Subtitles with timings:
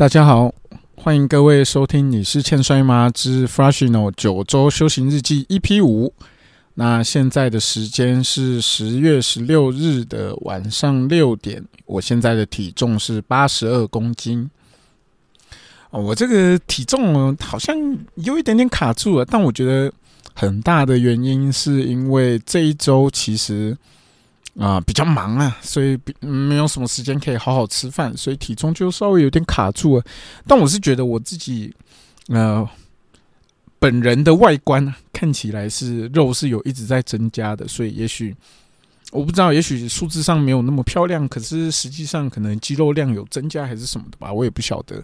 [0.00, 0.54] 大家好，
[0.96, 6.14] 欢迎各位收听《你是欠摔吗之 Frashino 九周修行日记》EP 五。
[6.72, 14.50] 那现在的时间是十月十六日的晚上六点，我现在的体重是八十二公斤。
[15.90, 17.76] 我这个体重好像
[18.14, 19.92] 有一点点卡住了，但我觉得
[20.32, 23.76] 很大的原因是因为这一周其实。
[24.60, 30.04] 啊，比较忙啊，所以比没有什么时间可以好好吃饭，所以体重就稍微有点卡住了。
[30.46, 31.74] 但我是觉得我自己，
[32.28, 32.68] 呃，
[33.78, 38.36] 本人的外观看起来是肉是有一直在增加的，所以也许
[39.12, 45.02] 我不知道，也许数字上没有那么漂亮，可是实际上可能肌肉量有增加还是什么的吧，我也不晓得。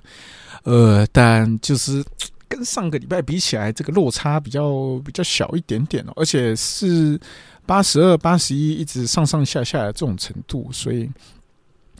[0.65, 2.05] 呃，但就是
[2.47, 7.19] 跟上个礼拜比起来，这个落差比较比较小一点点哦，而且是。
[7.67, 11.11] 八十二、八十一，一直上上下下的这种程度，所以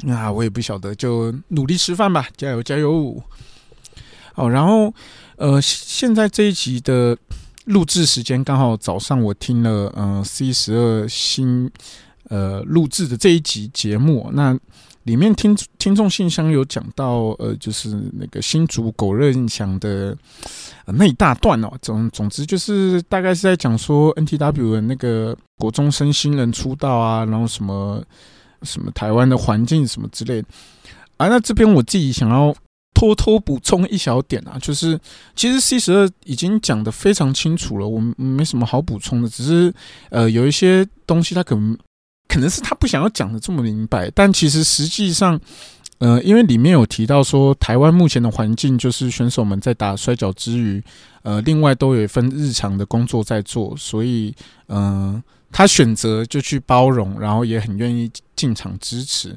[0.09, 3.23] 啊，我也不晓得，就努力吃饭吧，加油加油！
[4.35, 4.95] 好，然后
[5.37, 7.17] 呃，现在这一集的
[7.65, 11.71] 录制时间刚好早上，我听了嗯 C 十二新
[12.29, 14.59] 呃录制的这一集节目，那。
[15.07, 20.19] 里面听听众信箱有讲到，呃，就是那个新竹狗任祥的
[20.87, 21.71] 那一大段哦。
[21.81, 28.03] 总总之就是大概是在讲说 NTW 的那个国中生新人出道啊，然后什么
[28.63, 30.43] 什么台湾的环境什么之类。
[31.19, 32.53] 啊，那这边我自己想要
[32.93, 34.99] 偷偷补充一小点啊，就是
[35.37, 39.73] 其实 C 十二已经讲的非常清楚了，我没什么好补充的，只是
[40.11, 41.79] 呃有一些东西他可能。
[42.37, 45.41] 可能是他不想要讲的这么明白，但其实实际上，
[45.97, 50.85] 呃，因为里面有提到说，台湾目前的环境就是选手们在打摔跤之余，
[51.23, 54.35] 呃，另外都有一份日常的工作在做，所以，
[54.69, 59.35] 嗯，他选择就去包容，然后也很愿意进场支持。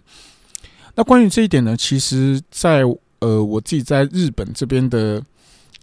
[0.96, 2.84] 那关于这一点呢，其实，在
[3.20, 5.24] 呃我自己在日本这边的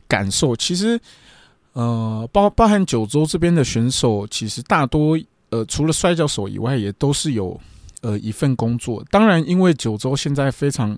[0.06, 1.00] 感受，其实，
[1.72, 5.18] 呃，包包含九州这边的选手，其实大多。
[5.56, 7.58] 呃，除了摔跤手以外，也都是有
[8.02, 9.02] 呃一份工作。
[9.10, 10.96] 当然，因为九州现在非常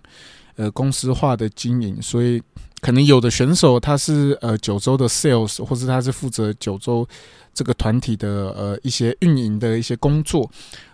[0.57, 2.43] 呃公司化的经营，所以
[2.81, 7.07] 可能有的选手他是呃九州的 sales，或者他是负责九州
[7.55, 10.51] 这个团体的呃一些运营的一些工作。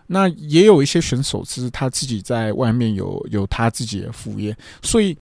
[0.09, 5.17] 那也有一些选手是他自己在外面有有他自己的副业，所以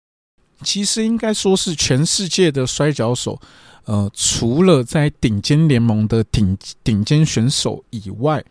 [0.63, 3.39] 其实应该说是全世界的摔跤手。
[3.85, 8.43] 呃，除了在顶尖联盟的顶顶尖选手以外，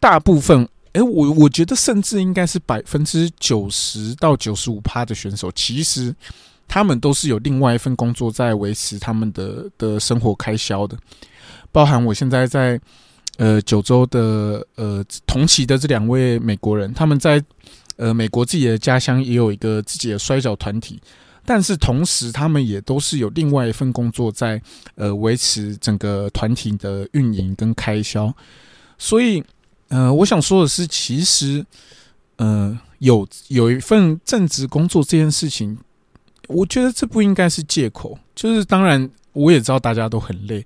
[0.00, 6.14] 大部分，哎，我我觉得甚至应该是百分之九十到九十五趴的选手，其实
[6.66, 10.98] 他们都是有另外一份工作在维持他们的的生活开销的。
[11.70, 12.78] 包含我现在在
[13.38, 17.42] 呃九州的呃同期的这两位美国人，他们在
[17.96, 21.00] 呃美国自己的家乡也有一个自己的摔跤团体。
[21.46, 24.60] 但是同时，他们也都是有另外一份工作在，
[24.94, 28.34] 呃，维持整个团体的运营跟开销。
[28.98, 29.42] 所以，
[29.88, 31.64] 呃，我想说的是，其实，
[32.36, 35.78] 呃，有有一份正职工作这件事情，
[36.48, 38.18] 我觉得这不应该是借口。
[38.34, 40.64] 就是当然，我也知道大家都很累，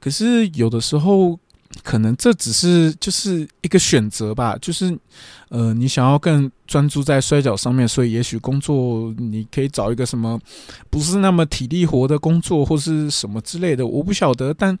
[0.00, 1.38] 可是有的时候。
[1.82, 4.96] 可能这只是就是一个选择吧，就是，
[5.48, 10.38] 呃，你想要更专注在摔跤上面，所以也许工作你可以找一个什么
[10.90, 14.52] 不是那么体力活的工作，或是什么之类的，我不晓得。
[14.52, 14.78] 但，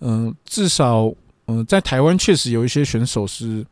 [0.00, 1.12] 嗯，至少，
[1.46, 3.66] 嗯，在台湾确实有一些选手是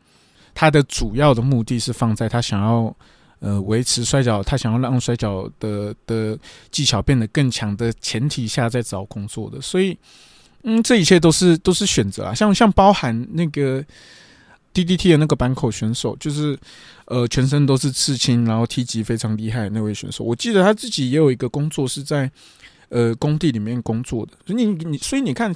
[0.53, 2.95] 他的主要的目的是放在他想要，
[3.39, 6.37] 呃，维持摔跤，他想要让摔跤的的
[6.71, 9.97] 技巧变得更强的前提下在找工作的，所以。
[10.63, 13.83] 嗯，这一切都是都是选择啊，像像包含那个
[14.73, 16.57] D D T 的那个板口选手，就是
[17.05, 20.23] 呃全身都是刺青，然后踢击非常厉害那位选手。
[20.23, 22.29] 我记得他自己也有一个工作是在
[22.89, 24.33] 呃工地里面工作的。
[24.53, 25.51] 你你所以你看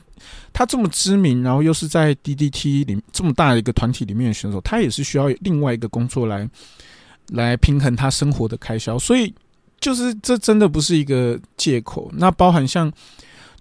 [0.52, 6.50] 他这么知名，然后又是在 D D T 里这么大的一个团体里面的选手，他也是需要另外一个工作来
[7.28, 8.98] 来平衡他生活的开销。
[8.98, 9.34] 所以
[9.80, 12.10] 就是这真的不是一个借口。
[12.16, 12.92] 那包含像。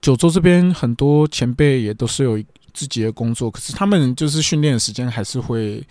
[0.04, 2.38] 九州这边很多前辈也都是有
[2.74, 5.82] 自己的工作，可是他们就是训练的时间还是会，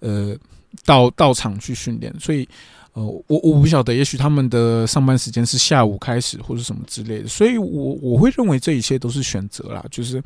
[0.00, 0.36] 呃，
[0.84, 2.48] 到到场去训练，所以，
[2.94, 10.20] 呃，我我不晓得，也许他们的上班时间是下午开始或者什么之类的，所以我我会认为这一切都是选择啦，就是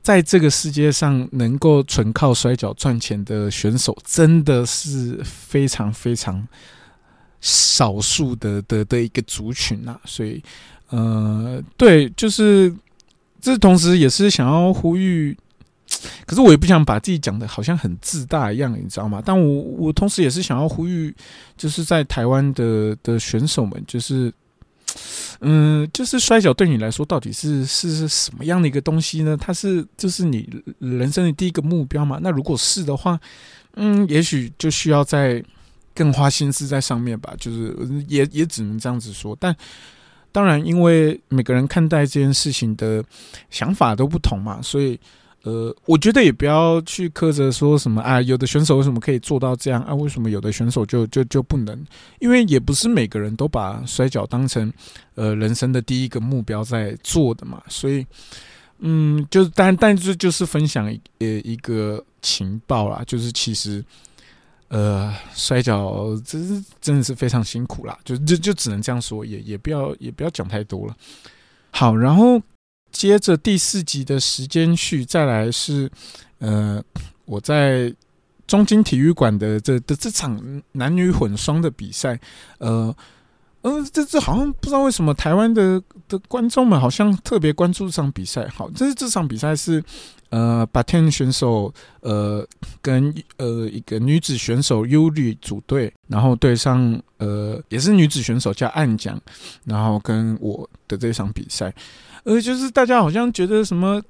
[0.00, 6.46] 在这个世界上能够纯靠摔跤赚钱的选手，真的是非常非常
[7.40, 10.40] 少数的的的一个族群啊，所以。
[10.94, 12.72] 呃，对，就是
[13.40, 15.36] 这，同时也是想要呼吁，
[16.24, 19.20] 可是我也不想把自己讲的好像很自大一样，你知道吗？
[19.24, 21.12] 但我我同时也是想要呼吁，
[21.56, 24.32] 就是在台湾的的选手们，就是
[25.40, 29.36] 嗯，就是摔跤对你来说到底是是是什么样的一个东西呢？
[29.36, 30.48] 它是就是你
[30.78, 32.20] 人生的第一个目标嘛？
[32.22, 33.18] 那如果是的话，
[33.74, 35.42] 嗯，也许就需要在
[35.92, 37.34] 更花心思在上面吧。
[37.38, 37.76] 就是
[38.06, 39.36] 也也只能这样子说。
[39.40, 39.54] 但
[40.34, 43.02] 当然，因为每个人看待这件事情的
[43.48, 44.98] 想法都不同嘛，所以。
[45.44, 49.94] 呃，我觉得也不要去苛责说什么啊，有的选手为什么可以做到这样啊？
[49.94, 51.78] 为什么有的选手就就就不能？
[52.18, 54.72] 因为也不是每个人都把摔跤当成
[55.16, 57.62] 呃人生的第一个目标在做的嘛。
[57.68, 58.06] 所以，
[58.78, 60.86] 嗯，就但但是就是分享
[61.18, 63.84] 呃一个情报啦，就是其实
[64.68, 70.96] 呃摔跤真是真的是非常辛苦啦，就就就只能这样说，也也不要也不要讲太多了。
[71.70, 72.40] 好，然后。
[72.94, 75.90] 接着第四集的时间序，再来是，
[76.38, 76.80] 呃，
[77.24, 77.92] 我在
[78.46, 80.40] 中京体育馆的这的这场
[80.70, 82.16] 男女混双的比赛，
[82.58, 82.94] 呃，
[83.64, 88.46] 嗯，这这好像不知道为什么台湾的的观众们好像特别关注这场比赛。
[88.48, 89.82] 好，这是这场比赛是，
[90.28, 92.46] 呃，把天选手，呃，
[92.82, 99.18] 跟呃一个女子选手忧虑组队，然后对上呃也是女子选手叫暗奖，
[99.64, 101.74] 然后跟我的这场比赛。
[102.24, 104.02] 呃，就是大家好像觉得什么，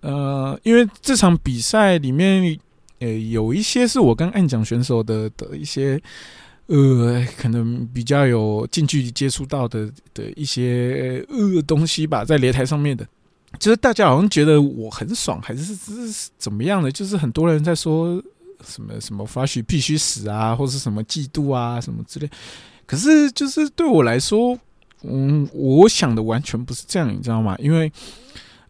[0.00, 2.58] 呃，因为这场比赛里面，
[3.00, 6.00] 呃，有一些是我跟暗奖选手的的一些，
[6.66, 13.06] 呃，可能比较有近距离接触到的的一些呃东西吧，在擂台上面的，
[13.58, 16.90] 就是大家好像觉得我很爽，还是是怎么样的？
[16.90, 18.22] 就是很多人在说
[18.64, 22.28] 什么什么发许必须死啊，或是什么嫉妒啊，什么之类。
[22.86, 24.58] 可是就是对我来说。
[25.04, 27.56] 嗯，我想的完全不是这样，你知道吗？
[27.58, 27.90] 因为，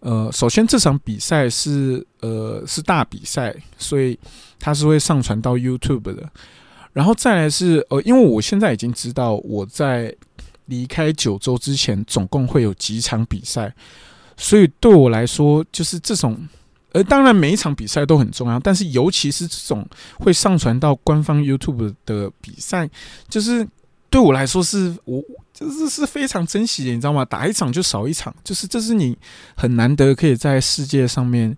[0.00, 4.19] 呃，首先这场比赛是呃是大比赛，所以
[4.59, 6.27] 它是会上传到 YouTube 的。
[6.93, 10.15] 然后再来是呃，因为我现在已经知道我在
[10.67, 13.75] 离开九州之前，总共会有几场比赛，
[14.37, 16.37] 所以对我来说，就是这种，
[16.93, 19.87] 呃，当然每一场比赛都很重要，但是尤其是这种
[20.19, 22.89] 会上传到官方 YouTube 的比赛，
[23.29, 23.67] 就是
[24.09, 25.23] 对我来说是我。
[25.55, 27.23] 就是是非常珍惜的，你知道吗？
[27.27, 29.17] 打一场就少一场，就是这是你
[29.55, 31.55] 很难得可以在世界上面，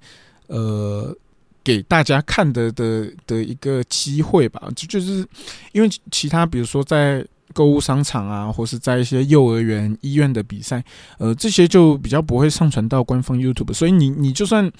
[0.48, 1.16] 呃，
[1.64, 4.62] 给大家看的的的一个机会吧。
[4.76, 5.26] 就就是
[5.72, 10.84] 因为其他，比如说在购物商场啊，或是在一些幼儿园、医院的比赛，
[11.18, 13.72] 呃，这些就比较不会上传到官方 YouTube。
[13.72, 14.70] 所以你你就算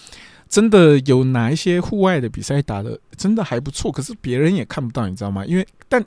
[0.49, 5.45] 真的有哪一些户外的比赛打的真的还不错，可是别人也看不到，你知道吗？
[5.47, 6.05] 因为但。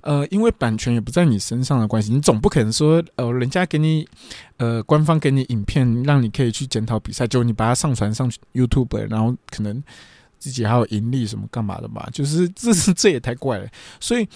[0.00, 4.08] 呃，因为版权也不在你身上的关系，你总不可能说，呃，人家给你，
[4.56, 9.82] 呃，官方给你影片，让你可以去检讨比赛，就你把它上传上 YouTube，然后可能
[10.38, 12.08] 自己还有盈利什么干嘛的吧？
[12.12, 13.68] 就是 这是这也太怪了。
[14.00, 14.28] 所以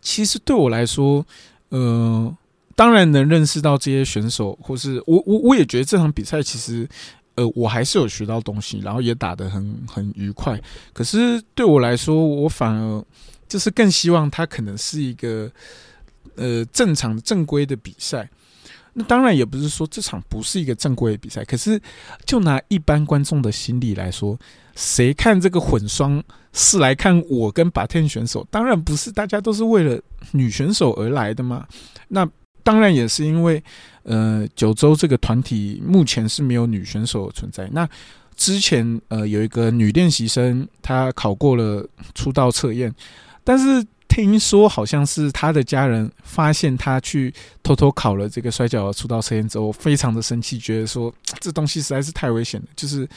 [0.00, 1.24] 其实对我来说，
[1.68, 2.36] 呃，
[2.74, 6.88] 当然能认识到这些选手，或是我我我也觉得这场比赛其实，
[7.34, 10.60] 呃，我还是有学到东西，然后也打得很很愉快。
[10.92, 13.04] 可是对我来说，我反而。
[13.48, 15.52] 就是更希望它可能是一个
[16.36, 18.26] 呃正常正规的比赛。
[18.94, 21.44] 那当然也不是说这场不是一个正规的比赛。
[21.44, 21.80] 可是
[22.26, 24.38] 就拿一般观众的心理来说，
[24.76, 26.22] 谁看这个混双
[26.52, 28.46] 是来看我跟把天选手？
[28.50, 30.00] 当然不是，大家都是为了
[30.32, 31.66] 女选手而来的嘛。
[32.08, 32.28] 那
[32.62, 33.62] 当然也是因为
[34.02, 37.68] 呃九州这个团体目前是没有女选手存在。
[37.72, 37.88] 那
[38.36, 42.94] 之前呃有一个女练习生，她考过了出道测验。
[43.44, 53.08] 但是听说好像是他的家人发现他去偷偷考了这个摔跤出道测验之后，非常的生气，觉得说这东西实在是太危险了，就是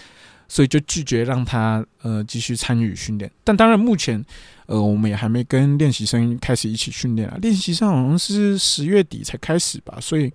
[0.48, 3.30] 所以就拒绝让他呃继续参与训练。
[3.44, 4.24] 但当然目前
[4.68, 10.32] 呃我们也还没跟练习生开始一起训练啊，练习生好像是十月底才开始吧，所以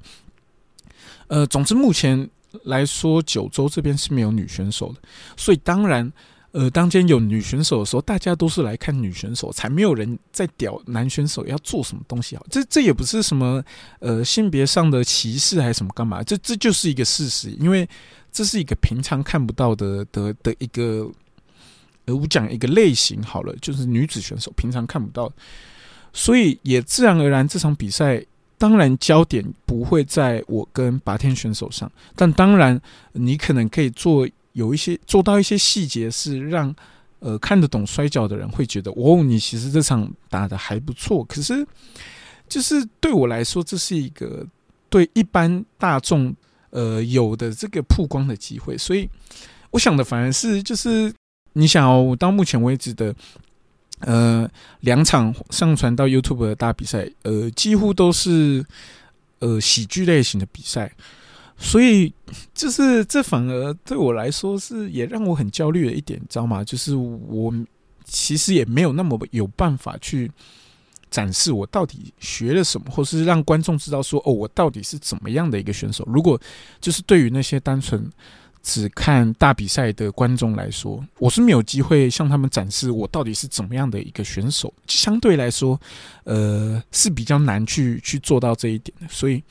[1.29, 2.29] 呃总之目前
[2.65, 5.01] 来说九州这边是没有女选手的，
[5.39, 6.13] 所以当然。
[6.53, 12.45] 呃，当间有女选手的时候，大家都是来看女选手，才没有人在屌男选手要做什么东西好。
[12.51, 13.63] 这这也不是什么
[14.01, 17.89] 呃性别上的歧视还是什么干嘛，这这就是一个事实，因为
[18.33, 21.09] 这是一个平常看不到的的的一个，
[22.07, 25.33] 呃，我讲一个类型好了，就是女子选手平常看不到，
[26.13, 28.21] 所以也自然而然这场比赛，
[28.59, 32.81] 当然焦点不会在我跟拔天选手上，但当然
[33.13, 34.29] 你可能可以做。
[34.53, 36.75] 有一些做到一些细节，是让
[37.21, 41.25] 呃看得懂摔跤的人会觉得，哦，你其实这场打的还不错。
[41.25, 41.67] 可是，
[42.49, 44.47] 就是对我来说，这是一个
[44.89, 46.35] 对一般大众
[46.71, 48.77] 呃有的这个曝光的机会。
[48.77, 49.09] 所以，
[49.71, 51.13] 我想的反而是，就是
[51.53, 53.15] 你想哦，我到目前为止的
[54.01, 58.65] 呃两场上传到 YouTube 的大比赛，呃，几乎都是
[59.39, 60.93] 呃喜剧类型的比赛，
[61.57, 62.13] 所以
[62.55, 66.63] 就是这反而对我来说是也让我很焦虑的一点，你知道吗？
[66.65, 67.53] 就是我
[68.05, 70.31] 其实也没有那么有办法去
[71.11, 76.05] 展示我到底学了什么，或是让观众知道说哦，我到底是怎么样的一个选手。
[76.07, 76.41] 如果
[76.81, 78.11] 就是对于那些单纯。
[78.63, 84.71] 只看大比赛的观众来说，我是没有机会向他们展示我到底是怎么样的一个选手。
[84.87, 85.81] 相对来说，
[86.25, 89.07] 呃，是比较难去去做到这一点的。
[89.09, 89.43] 所以，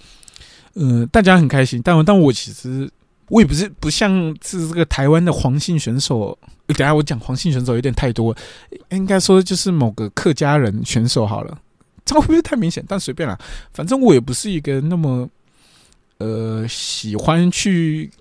[0.73, 2.89] 呃，大家很开心，但但我其实
[3.27, 6.37] 我也不是不像是这个台湾的黄姓选手。
[6.67, 8.35] 等下我讲黄姓选手有点太多，
[8.91, 11.57] 应该说就是某个客家人选手好了，
[12.05, 12.83] 这会不会太明显？
[12.87, 13.37] 但随便了，
[13.73, 15.29] 反正我也不是一个那么。
[16.19, 18.11] 呃，喜欢去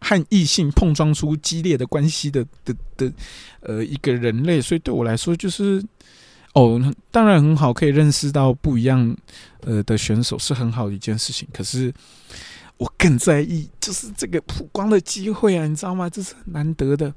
[0.00, 3.12] 和异性碰撞出激烈的关系的的的
[3.60, 5.80] 呃一个人类，所以对我来说就是
[6.54, 9.16] 哦，当然很好，可以认识到不一样
[9.60, 11.46] 呃的选手是很好的一件事情。
[11.52, 11.92] 可是
[12.78, 16.10] 我更在意就是这个曝光的机会啊，你知道吗？
[16.10, 17.14] 这是很难得的，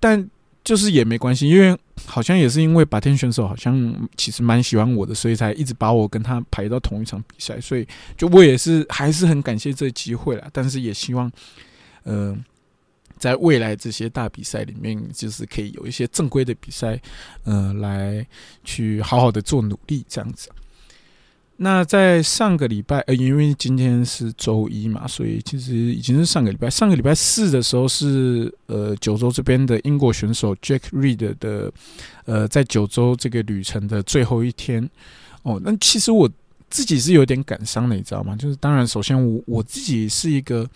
[0.00, 0.28] 但。
[0.66, 7.60] 就是也没关系，因为好像也是因为白天选手好像其实蛮喜欢我的，所以才一直把我跟他排到同一场比赛。
[7.60, 7.86] 所以
[8.16, 11.30] 就我也是还是很感谢这机会啦，但是也希望，
[12.02, 12.36] 呃，
[13.18, 17.00] 在未来这些大比赛里面，就是可以有一些正规的比赛，
[17.44, 18.26] 呃，来
[18.64, 20.48] 去好好的做努力这样子。
[21.58, 26.68] 那在上个礼拜，呃，因为今天是周一嘛，所以其实已经是上个礼拜。
[26.68, 31.72] 上个礼拜四的时候是呃九州这边的英国选手 Jack Reed 的
[32.26, 34.86] 呃在九州这个旅程的最后一天。
[35.44, 36.30] 哦，那其实我
[36.68, 38.36] 自己是有点感伤的，你知道吗？
[38.36, 40.68] 就是当然，首先我我自己是一个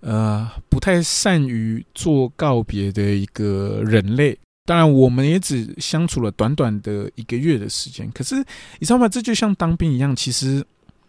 [0.00, 4.38] 呃不太善于做告别的一个人类。
[4.64, 8.06] 当然，我们也只相处了短短的一个月的时间。
[8.12, 8.36] 可是，
[8.78, 9.08] 你知道吗？
[9.08, 10.14] 这就像当兵一样。
[10.14, 10.62] 其实，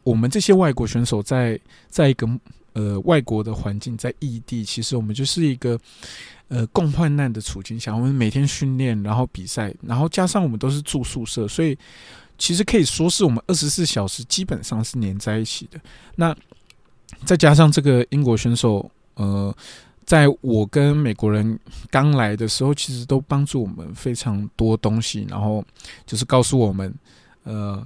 [0.04, 2.26] 我们这些外国选手在在一个
[2.72, 5.78] 呃外国的环境，在异地，其实我们就是一个
[6.48, 7.94] 呃共患难的处境下。
[7.94, 11.78] 我们每天训练，然后比赛，然后加上我们都是住宿舍，所以
[12.38, 15.78] 其实可以说是我们二十四小时基本上是黏在一起的。
[16.16, 16.34] 那
[17.26, 19.56] 再加上这个英国选手，呃。
[20.06, 21.60] 在我跟美国人
[21.92, 25.64] 刚来的时候，其实都帮助我们非常多东西，然后
[26.04, 26.92] 就是告诉我们，
[27.44, 27.86] 呃，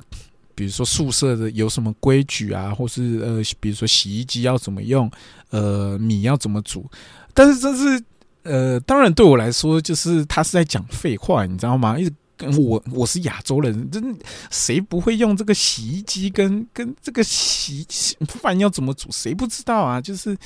[0.55, 5.11] 比如说宿舍的有什么规矩啊，或是呃，比如说洗衣机要怎么用，
[5.49, 6.89] 呃，米要怎么煮。
[7.33, 8.01] 但是这是
[8.43, 11.99] 呃，当然对我来说，就是他是在讲废话，你知道吗？
[11.99, 12.13] 因为
[12.57, 14.17] 我我是亚洲人，真
[14.51, 17.85] 谁不会用这个洗衣机跟跟这个洗
[18.27, 19.99] 饭要怎么煮，谁不知道啊？
[20.01, 20.37] 就是。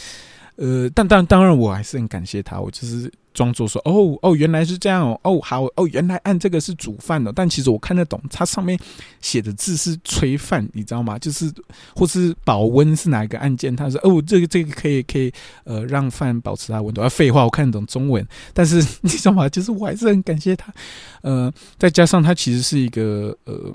[0.59, 2.59] 呃，但但当然，我还是很感谢他。
[2.59, 7.31] 我就是装作说，哦哦，原来是这样哦，哦好哦，原来按这个是煮饭的。
[7.31, 8.75] 但其实我看得懂，它上面
[9.21, 11.19] 写的字是炊饭，你知道吗？
[11.19, 11.53] 就是
[11.95, 13.75] 或是保温是哪一个按键？
[13.75, 15.31] 他说，哦，这个这个可以可以
[15.65, 16.99] 呃让饭保持它温度。
[16.99, 19.47] 啊，废话，我看得懂中文，但是你知道吗？
[19.47, 20.73] 就是我还是很感谢他。
[21.21, 23.71] 呃，再加上他其实是一个呃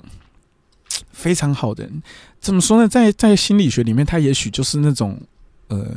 [1.13, 2.03] 非常好的人。
[2.41, 2.85] 怎么说呢？
[2.85, 5.17] 在在心理学里面，他也许就是那种
[5.69, 5.87] 呃。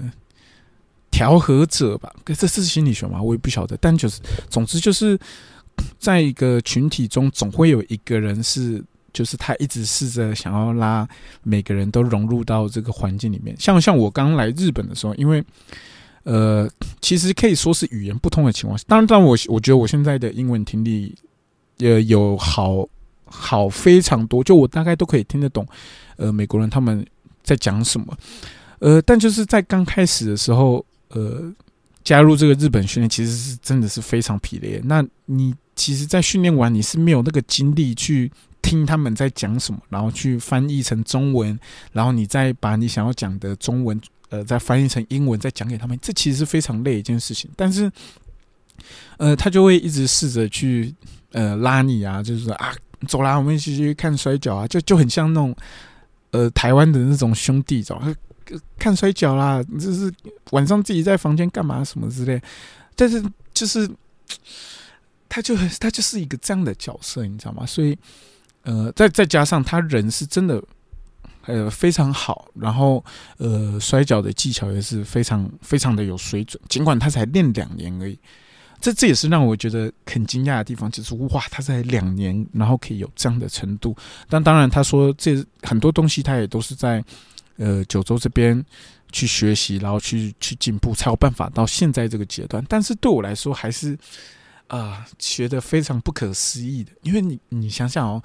[1.17, 3.23] 调和者吧，这这是心理学吗？
[3.23, 3.75] 我也不晓得。
[3.81, 4.21] 但就是，
[4.51, 5.19] 总之就是，
[5.99, 11.09] 在一个群体中，总会有一个人是，就是他一直试着想要拉
[11.43, 13.57] 每个人都融入到这个环境里面。
[13.59, 15.43] 像像我刚来日本的时候，因为
[16.25, 16.69] 呃，
[17.01, 21.17] 其实可以说是语言不通的情况下，当然，但我我觉得我现在的英文听力
[21.79, 22.87] 呃有好
[23.25, 25.67] 好非常多，就我大概都可以听得懂
[26.17, 27.03] 呃美国人他们
[27.43, 28.15] 在讲什么。
[28.81, 30.85] 呃，但就是在刚开始的时候。
[31.09, 31.53] 呃，
[32.05, 34.81] 加入这个日本训练其实是真的是非常疲累。
[34.85, 38.31] 那你其实，在训练完你是没有那个精力去
[38.63, 41.59] 听他们在讲什么，然后去翻译成中文，
[41.93, 45.99] 然后你再把你想要讲的中文，呃，再翻译成英文再讲给他们。
[46.01, 47.51] 这其实是非常累一件事情。
[47.57, 47.91] 但是，
[49.19, 50.95] 呃，他就会一直试着去
[51.33, 52.73] 呃拉你啊，就是说啊，
[53.07, 55.55] 走啦，我们一起去看摔跤啊，就就很像那种
[56.31, 58.03] 呃台湾的那种兄弟，走。
[58.79, 60.13] 看摔跤啦，就是
[60.51, 62.41] 晚上自己在房间干嘛什么之类，
[62.95, 63.23] 但是
[63.53, 63.89] 就是
[65.29, 67.67] 他就他就是一个这样的角色，你知道吗？
[67.67, 67.99] 所以
[68.63, 70.63] 呃，再再加上他人是真的
[71.47, 73.05] 呃非常好，然后
[73.39, 78.19] 呃摔跤的技巧也是非常非常的有水准，尽管他才练两年而已，
[78.81, 83.97] 这这也是让我觉得很惊讶的地方，就是哇，他才两年，然后可以有这样的程度。
[84.29, 87.05] 但当然，他说这很多东西他也都是在。
[87.57, 88.65] 呃，九州这边
[89.13, 92.65] 去学习，然后去去进步，才有办法到现在这个阶段。
[92.69, 93.97] 但是对我来说，还是
[94.69, 96.93] 啊，学的非常不可思议的。
[97.03, 98.23] 因为你你想想哦，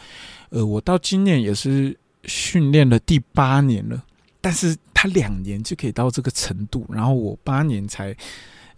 [0.49, 4.03] 呃，我到今年也是训练了第八年了，
[4.41, 8.15] 但是他两年就可以到这个程度，然后我八年才，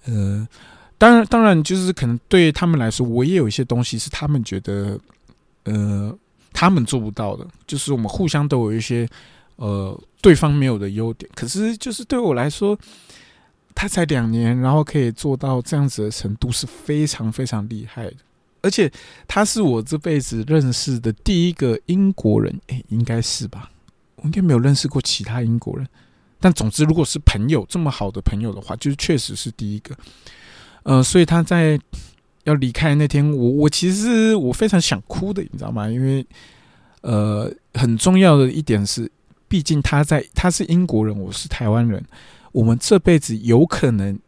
[0.06, 0.48] 呃，
[0.98, 5.00] 当然，当然就是可能对他们来说，我也有一些东西是他们觉得，
[5.64, 6.18] 呃，
[6.54, 9.08] 他们做不到的，就是我们互相都有一些，
[9.56, 11.30] 呃，对方没有的优点。
[11.36, 12.78] 可是，就是对我来说，
[13.76, 18.16] 他才两年，然后可以做到这样子的程度，是非常非常厉害的。
[18.62, 18.92] 而且，
[19.28, 23.70] 他是我这辈子认识的第一个英国人，诶，应该是吧？
[24.16, 25.86] 我应该没有认识过其他英国人，
[26.40, 29.96] 但总之，如果是朋友这么好的朋友的话，就是确实是第一个。
[30.84, 31.78] 呃，所以他在
[32.46, 35.90] 要离开那天，我我其实我非常想哭的，你知道吗？
[35.90, 36.26] 因为
[37.02, 39.12] 呃，很重要的一点是，
[39.54, 42.04] 毕竟他在他是英国人，我是台湾人，
[42.52, 44.20] 我们这辈子有可能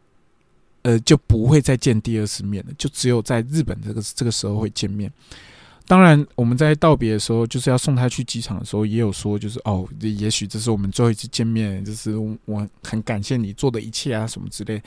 [0.82, 5.12] 呃就不会再见第二次面了，就只有在日本这个这个时候会见面。
[5.84, 14.80] 当然，我们在道别的时候，就是要送他去机场的时候，也有说，就是哦，也许这是我们最后一次见面，就是我很感谢你做的一切啊，什么之类。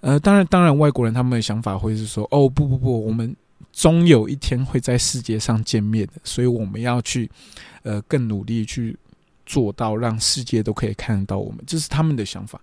[0.00, 3.32] 呃，当然，当然，外国人他们的想法会是说，哦，不不不，我们
[3.72, 7.30] 终有一天会在世界上见面的，所以我们要去，
[7.84, 8.98] 呃，更努力去
[9.46, 12.60] 做到，让世界都可以看得到我们，这是他们的想法。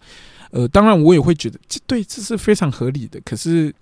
[0.52, 3.20] 呃，当然，我也会觉得，这对，这是非常合理的。
[3.26, 3.74] 可是。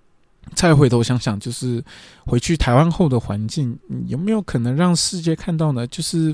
[0.55, 1.83] 再回头想想，就是
[2.25, 5.85] 回去台湾后的环境有没有可能让世界看到呢？
[5.87, 6.33] 就是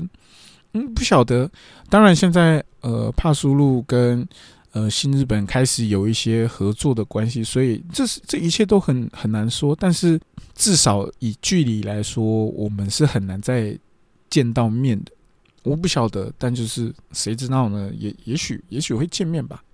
[0.72, 1.50] 嗯，不晓得。
[1.90, 4.24] 当然，现在呃，帕苏路跟
[4.70, 9.76] 呃新日本开始有一些合作的关系，所以这是这一切都很很难说。
[9.76, 10.20] 但是
[10.54, 13.76] 至少以距离来说，我们是很难再
[14.30, 15.10] 见到面的。
[15.64, 17.90] 我不晓得，但就是谁知道呢？
[17.98, 19.64] 也也许也许会见面吧，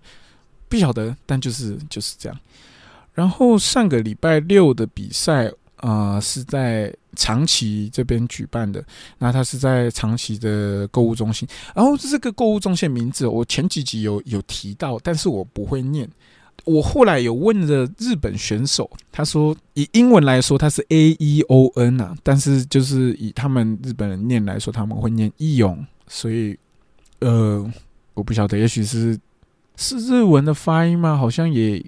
[0.69, 1.15] 不晓得。
[1.27, 2.39] 但就是就是这样。
[3.13, 8.83] 然后上个礼拜六的比赛啊，是在长崎这边举办的。
[9.19, 11.47] 那它是在长崎的购物中心。
[11.75, 16.09] 然后这个购物中心名字，我前几集有有提到，但是我不会念。
[16.65, 25.87] 我后来有问了日本选手，他说以英文来说，它是 A E O N 啊，但是就是以他们日本人念来说，他们会念义勇。
[26.07, 26.59] 所以
[27.21, 27.71] 呃，
[28.15, 29.19] 我不晓得，也许是
[29.77, 31.17] 是日文的发音吗？
[31.17, 31.85] 好像也。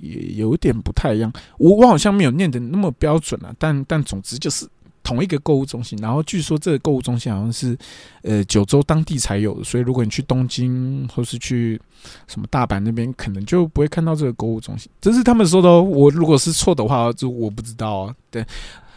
[0.00, 4.66] 也有点不太一样，我我好像没有念的那么标准啊，但但总之就是
[5.02, 7.76] 同一个购物中心，然后据说这个购物中心好像是
[8.22, 11.80] 呃九州当地才有的，所以如果你去东京或是去
[12.26, 14.90] 什么大阪那边，可能就不会看到这个购物中心。
[15.00, 18.14] 这是他们说的哦，我如果是错的话，就我不知道啊。
[18.30, 18.46] 对，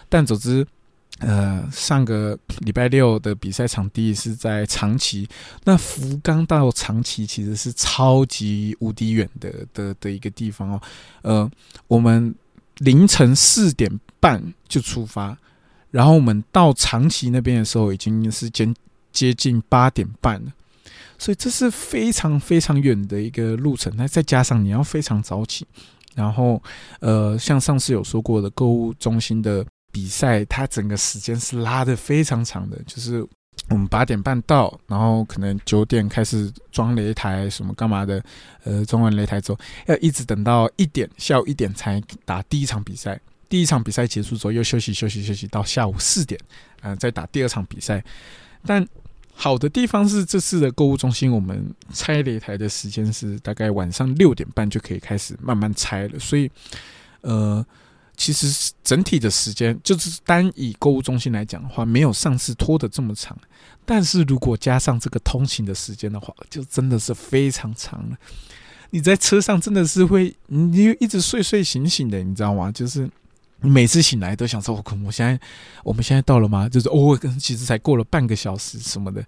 [0.09, 0.65] 但总之。
[1.19, 5.25] 呃，上个礼拜六的比赛场地是在长崎，
[5.63, 10.81] 那福冈到长崎其实是超级无敌远的的的一个地方哦。
[11.21, 11.51] 呃，
[11.87, 12.35] 我们
[12.79, 13.89] 凌晨四点
[14.19, 15.37] 半就出发，
[15.95, 18.73] 然后我们到长崎那边的时候已经是接
[19.11, 20.51] 接近八点半了，
[21.17, 23.93] 所以这是非常非常远的一个路程。
[23.95, 25.65] 那再加上你要非常早起，
[26.13, 26.61] 然后
[26.99, 29.65] 呃，像上次有说过的购物中心的。
[29.91, 33.25] 比赛它整个时间是拉的非常长的，就是
[33.69, 38.21] 我们八点半到，然后可能九点开始装擂台什么干嘛的，
[38.65, 43.17] 呃，装完擂台之后要一直等到一点，下午一点才打第一场比赛。
[43.55, 46.37] 第一场比赛结束之后又休息休息休息到下午四点，
[46.81, 48.03] 嗯，再打第二场比赛。
[48.65, 48.85] 但
[49.33, 56.51] 好的地方是这次的购物中心，我们拆擂台的时间是大概晚上六点半就可以开始慢慢拆了，所以
[57.21, 57.65] 呃。
[58.17, 63.37] 其实整体的时间，就是单以购物中心来讲的话，没有上次拖的这么长。
[63.83, 68.15] 但是如果加上这个通勤的时间的话，就真的是非常长了。
[68.91, 72.71] 你在车上真的是会，你一直睡睡醒醒的，你知道吗？
[72.71, 73.09] 就是
[73.65, 75.39] 每次醒来都想说：“我我现在
[75.83, 79.25] 我们现在到了吗？”就是哦，其实才过了半个小时什么的，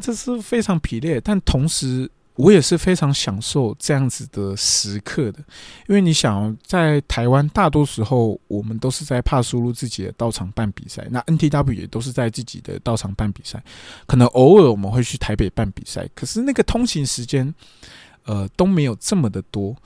[0.00, 1.20] 这是非常疲累。
[1.20, 5.40] 但同时，我也是非常享受这样子的时刻的，
[5.86, 13.62] 因为你想在台湾，大多时候我们都是在怕输入自己的道场办比赛，那 NTW 也都是在自己的道场办比赛，
[14.06, 17.54] 可能偶尔我们会去台北办比赛，可是那个通勤时间，
[18.24, 19.76] 呃都没有这么的多。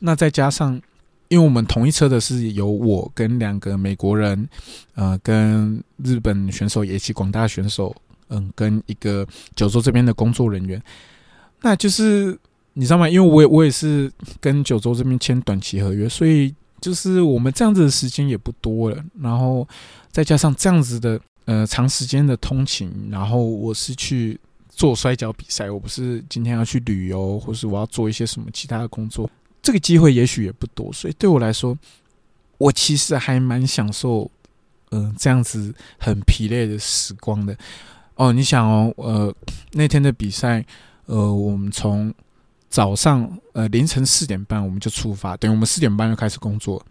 [0.00, 0.78] 那再加上，
[1.34, 4.48] 因为我们同一车的是有我跟两个美国人，
[4.94, 7.92] 呃，跟日本选手也起广大选手，
[8.28, 10.80] 嗯，跟一个九州这边的工作人员。
[11.60, 12.38] 那就是
[12.74, 13.08] 你知道吗？
[13.08, 19.04] 因为我也我也是跟九州这边签短期合约，所以就是我们这样子的时间也不多了。
[19.20, 19.66] 然后
[20.12, 29.28] 再加上这样子的呃长时间的通勤，然后我是去做摔跤比赛，我不是今天要去旅游，或是我要做一些什么其他的工作，
[29.64, 30.92] 这个机会也许也不多。
[30.92, 31.76] 所以对我来说，
[32.58, 34.30] 我其实还蛮享受
[34.92, 37.56] 嗯这样子很疲累的时光的。
[38.14, 39.34] 哦，你想哦，呃
[39.72, 40.64] 那天的比赛。
[41.06, 42.10] 呃，我们从
[42.70, 46.82] 早上呃凌晨四点半我们就出发，等于我们四点半就开始工作，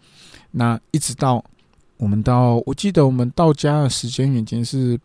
[0.52, 1.44] 那一直到
[1.96, 4.96] 我们到，我记得我们到家的时间已经是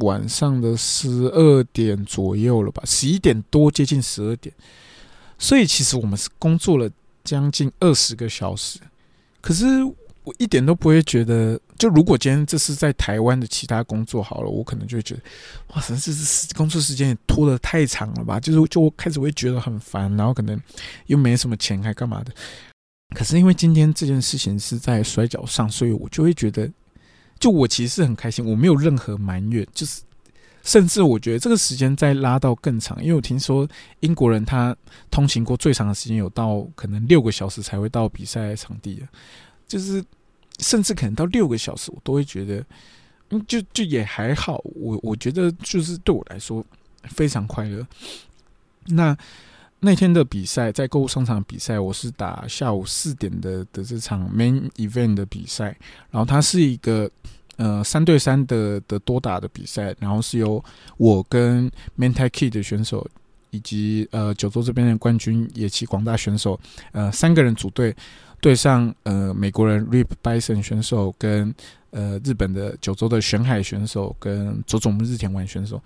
[0.00, 4.54] 晚上的十二点左右了吧，十一点多接近十二点，
[5.38, 6.88] 所以其实我们是工作了
[7.26, 8.78] 将近二十个小时，
[9.42, 9.66] 可是。
[10.26, 15.20] 我一点都不会觉得，就如果今天这是在台湾的其他工作好了，我可能就会觉得，
[15.68, 18.40] 哇塞，这是工作时间也拖得太长了吧？
[18.40, 20.60] 就是就我开始会觉得很烦，然后可能
[21.06, 22.32] 又没什么钱，还干嘛的？
[23.14, 26.68] 可是因为今天这件事情是在摔跤上，所以我就会觉得，
[27.38, 30.02] 就我其实是很开心，我没有任何埋怨，就是
[30.66, 33.66] 甚至我觉得这个时间再拉到更长，因为我听说
[34.00, 34.76] 英国人他
[35.10, 39.02] 通勤过最长的时间有到可能六个小时才会到比赛场地，
[39.66, 40.04] 就是。
[40.58, 42.64] 甚至可能到六个小时，我都会觉得，
[43.28, 44.58] 嗯，就就也还好。
[44.74, 46.64] 我我觉得就是对我来说
[47.10, 47.86] 非常快乐。
[48.86, 49.14] 那
[49.80, 55.76] 那天的比赛，在购物商场比赛，我是打下午四点的的这场 main event 的比赛。
[56.10, 57.10] 然后它是一个
[57.56, 60.62] 呃三对三的的多打的比赛，然后是由
[60.96, 63.06] 我跟 Mentai Kid 的选手
[63.50, 66.58] 以及呃九州这边的冠军野崎广大选手
[66.92, 67.94] 呃三个人组队。
[68.38, 71.52] 对上呃美国人 Rip Bison 选手跟
[71.90, 75.82] 呃日本的九州的玄海选手跟佐佐木日田丸选手，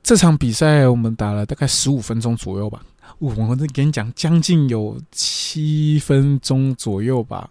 [0.00, 2.80] 这场比赛我们打了大概十五分钟左右吧。
[3.18, 7.50] 我我跟你讲，将近有七分钟左右吧，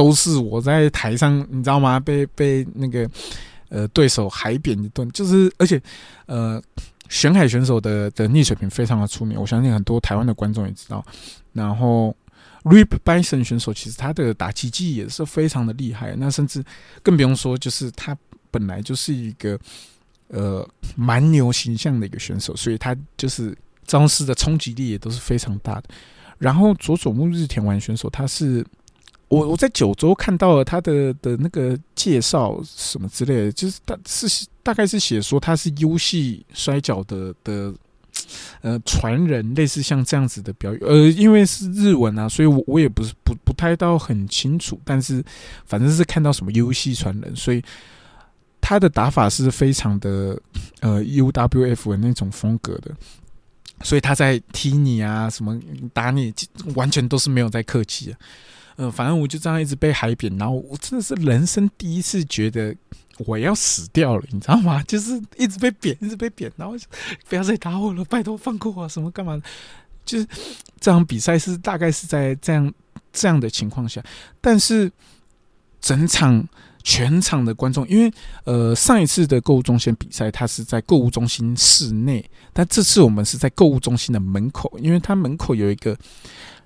[0.00, 2.00] 都是我在台上，你知道吗？
[2.00, 3.06] 被被那个
[3.68, 5.78] 呃对手海扁一顿，就是而且
[6.24, 6.62] 呃
[7.10, 11.04] 玄海选手的的逆水平非常的出名，我相信很多台湾的观众也知道，
[11.52, 12.16] 然后。
[12.62, 16.62] Rip Bison 选手其实他的打击技也是非常的厉害，那甚至
[17.02, 18.14] 更不用说，就是他
[18.50, 19.58] 本来就是一个
[20.28, 25.84] 呃蛮牛形象的一个选手，所以他就是招式的冲击力也都是非常大的。
[26.36, 28.62] 然后佐佐木日田丸选手，他是
[29.30, 37.74] 我我在九州看到了他的的那个介绍什么之类的，就是大是大概是写说他是优系摔跤的的。
[38.60, 45.24] 呃，传人类似像这样子的表演，呃，因为是日文啊，所以我我也不是不不太到很清楚，但是
[45.64, 47.62] 反正是看到什么游戏传人，所以
[48.60, 50.38] 他的打法是非常的
[50.80, 52.94] 呃 UWF 的那种风格的，
[53.82, 55.58] 所以他在踢你啊，什么
[55.94, 56.34] 打你，
[56.74, 58.16] 完全都是没有在客气的。
[58.80, 62.74] 呃，反正我就这样一直被海扁，然后我真的是人生第一次觉得。
[63.26, 64.82] 我要死掉了，你知道吗？
[64.84, 66.74] 就是一直被扁，一直被扁，然后
[67.28, 69.38] 不要再打我了，拜托放过我，什么干嘛？
[70.06, 70.26] 就是
[70.80, 72.72] 这场比赛是大概是在这样
[73.12, 74.02] 这样的情况下，
[74.40, 74.90] 但是
[75.82, 76.48] 整场
[76.82, 78.10] 全场的观众，因为
[78.44, 85.94] 呃上一次的购物中心比赛，它是在购物中心室内，但这次我们是在购物中心的门口，因为它门口有一个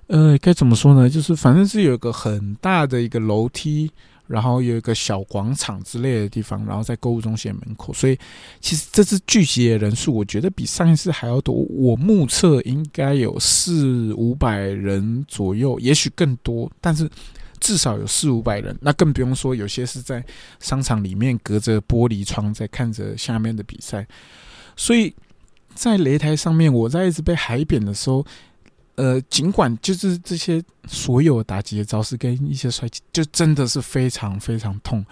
[0.07, 1.09] 呃该怎么说呢？
[1.09, 3.91] 就是反正是有一个很大的一个楼梯。
[4.27, 8.17] 然后有一个小广场之类的地方，然后在购物中心门口，所以
[8.59, 11.53] 其实这次聚集的人数，我觉得比上一次还要多。
[11.53, 17.07] 我目测应该有四五百人左右，也许更多，但是
[17.59, 18.75] 至少有四五百人。
[18.81, 20.25] 那更不用说有些是在
[20.59, 24.07] 商场里面隔着玻璃窗在看着下面的比赛。
[24.75, 25.13] 所以
[25.75, 28.25] 在擂台上面，我在一直被海扁的时候。
[28.95, 35.05] 呃，尽管就是这些所有打击的招式跟一些摔击，就真的是非常非常痛。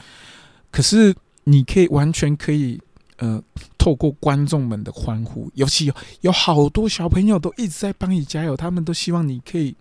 [0.72, 2.80] 可是你可以完全可以
[3.18, 3.42] 呃，
[3.78, 9.76] 透过观众们的欢呼，尤其有有好多小朋友都一直在帮你加油，他们都希望你可以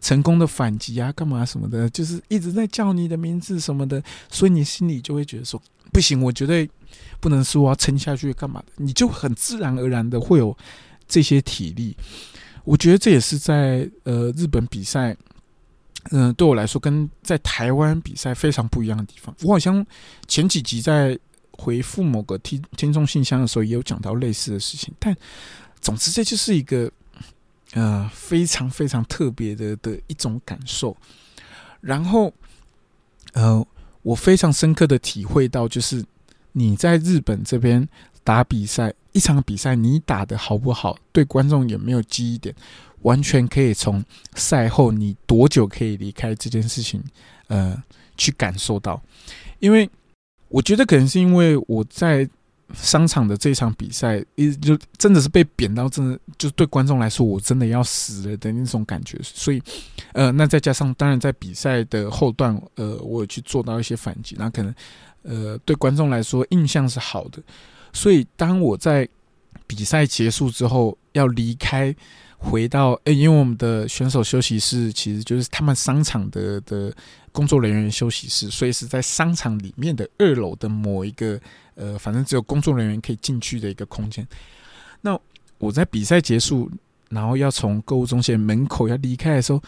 [0.00, 5.62] 成功的反击啊，干嘛什么的，就是一直在叫你的名字什么的，所以你心里就会觉得说，
[5.92, 6.68] 不行，我绝对
[7.20, 8.72] 不能输，我要撑下去，干嘛的？
[8.76, 10.56] 你就很自然而然的会有
[11.06, 11.96] 这些体力。
[12.64, 15.16] 我觉得这也是在呃日本比赛，
[16.10, 19.34] 嗯，对我来说跟在台湾比赛非常不一样的地方。
[19.42, 19.84] 我好像
[20.28, 21.18] 前几集在
[21.50, 24.94] 回复某个听听众信箱的时候，也有讲到类似的事情。
[24.98, 25.16] 但
[25.80, 26.90] 总之，这就是一个
[27.72, 30.96] 呃非常非常特别的的一种感受。
[31.80, 32.32] 然后，
[33.32, 33.66] 呃，
[34.02, 36.04] 我非常深刻的体会到，就是
[36.52, 37.88] 你在日本这边。
[38.24, 42.54] 打比赛，一场比赛你打的好不好，对观众有没有记忆点，
[43.00, 44.04] 完全可以从
[44.34, 47.02] 赛后你多久可以离开这件事情，
[47.48, 47.82] 呃，
[48.16, 49.02] 去感受到。
[49.58, 49.88] 因为
[50.48, 52.28] 我觉得可能是因为我在
[52.74, 59.18] 商场的这场比赛，一就真的是被贬到，真的就对观众来说，我真的要死了的那种感觉。
[59.22, 59.60] 所以，
[60.12, 64.74] 呃，那再加上当然在比赛的后段，呃，我有去做到一些反击，那可能，
[65.22, 67.42] 呃，对观众来说印象是好的。
[67.92, 69.08] 所以，当我在
[69.66, 71.94] 比赛结束之后，要离开，
[72.38, 76.94] 回到诶，因为我们的选手休息室其实就是他们商场的的
[77.30, 81.40] 工作人员休息室，所以是在商场里面的二楼的某一个
[81.74, 84.26] 呃，反正只有工作人员可以进去的一个空间。
[85.00, 85.18] 那
[85.58, 86.70] 我在比赛结束，
[87.10, 89.62] 然后要从购物中心门口要离开的时候，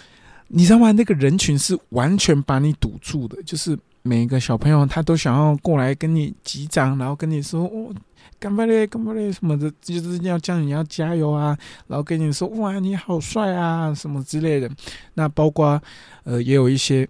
[0.49, 0.93] 你知道吗？
[0.93, 7.91] 那个人群是完全把你堵住的，就是每一个小朋友他都想要过来跟你击掌，然后跟你说：“哦，
[8.39, 14.71] 干巴嘞，干巴嘞什么的，就是要叫你要加油啊，然后跟你说：“哇，你好帅啊，什么之类的。”
[15.15, 15.83] 那包括
[16.25, 17.09] 呃，也有一些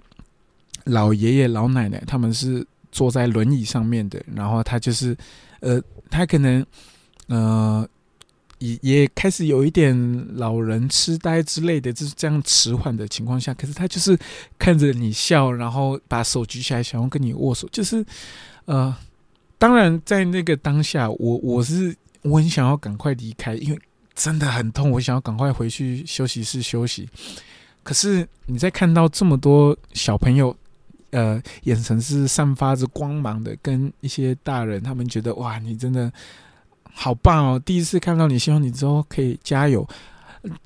[0.85, 5.17] 老爷爷老奶奶，他们是坐在轮椅上面的，然后他就是
[5.61, 6.65] 呃，他可能
[7.27, 7.87] 呃。
[8.59, 9.95] 也也开始有一点
[10.37, 14.17] 老人痴呆之类的，就是这样迟缓的情况下，可是他就是
[14.59, 18.05] 看着你笑，然后把手举起来，想要跟你握手，就是
[18.67, 18.95] 呃，
[19.59, 23.79] 当然在那个当下，我我是我很想要赶快离开，因为
[24.15, 27.09] 真的很痛，我想要赶快回去休息室休息。
[27.83, 30.57] 可是你在看到这么多小朋友，
[31.11, 36.11] 呃，眼神是散发着光芒的，跟一些大人，他们觉得哇，你真的。
[36.97, 37.59] 好棒哦！
[37.59, 39.87] 第一次看到你，希望你之后可以加油。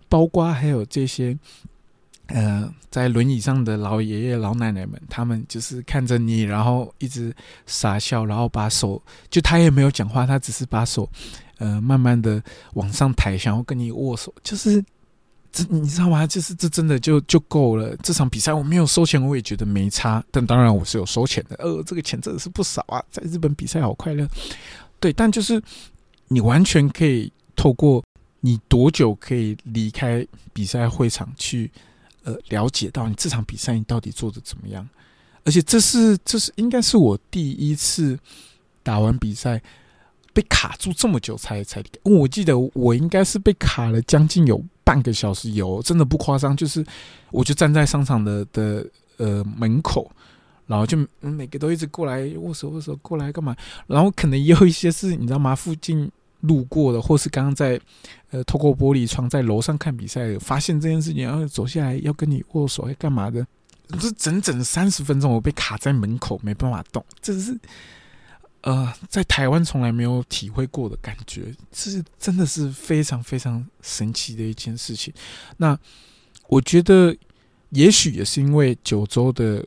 [0.08, 1.36] 包括还有这些，
[2.26, 11.08] 呃，在轮椅上的老爷爷老奶奶们，他们就是看着你，然后一直傻笑，然后把手，就他也没有讲话，他只是把手，
[11.58, 12.42] 呃，慢慢的
[12.74, 14.34] 往上抬，想要跟你握手。
[14.42, 14.84] 就是
[15.52, 16.26] 这，你知道吗？
[16.26, 17.96] 就是这真的就就够了。
[18.02, 20.22] 这场比赛我没有收钱，我也觉得没差。
[20.30, 23.00] 但当然我是有收钱的，呃，这个钱真的是不少啊！
[23.10, 24.28] 在日本比赛好快乐，
[24.98, 25.62] 对，但就是。
[26.28, 28.02] 你完全可以透过
[28.40, 31.70] 你多久可以离开比赛会场去，
[32.22, 34.88] 呃，了解到你这场比赛你到底做的怎么样。
[35.44, 38.18] 而且这是这是应该是我第一次
[38.82, 39.60] 打完比赛
[40.32, 41.98] 被卡住这么久才才离开。
[42.10, 46.84] 我记得我应该是被卡了将近有半个小时，有真的不夸张，就是
[47.30, 48.86] 我就站在商场的的
[49.16, 50.10] 呃门口。
[50.68, 53.56] 然后就每个都一直过来握手握手过来干嘛？
[53.86, 55.54] 然后可能也有一些是你知道吗？
[55.54, 56.08] 附近
[56.42, 57.80] 路过的，或是刚刚在
[58.30, 63.44] 呃透过玻璃窗在楼上看比赛，发现这件事情，然后走下来要跟你握手，要干嘛的？
[63.98, 67.02] 这整整三十分钟，我被卡在门口，没办法动。
[67.22, 67.58] 这是
[68.60, 75.14] 呃在台湾从来没有体会过的感觉，这是真的是非常非常神奇的一件事情。
[75.56, 75.78] 那
[76.46, 77.16] 我觉得
[77.70, 79.64] 也许也是因为九州的。